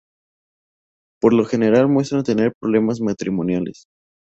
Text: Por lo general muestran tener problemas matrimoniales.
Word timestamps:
Por 1.21 1.31
lo 1.33 1.45
general 1.45 1.87
muestran 1.87 2.23
tener 2.23 2.53
problemas 2.59 2.99
matrimoniales. 2.99 3.85